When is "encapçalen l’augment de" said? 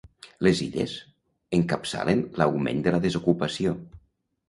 1.59-2.97